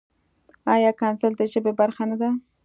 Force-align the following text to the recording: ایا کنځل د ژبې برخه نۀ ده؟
ایا 0.73 0.91
کنځل 0.99 1.33
د 1.37 1.41
ژبې 1.51 1.71
برخه 1.79 2.03
نۀ 2.09 2.15
ده؟ 2.21 2.29